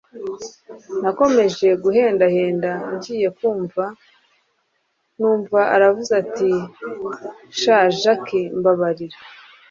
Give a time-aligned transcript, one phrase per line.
[1.01, 3.83] nakomeje guhendahenda, ngiye kumva
[5.17, 6.51] numva aravuze ati
[7.59, 9.17] sha jack, mababarira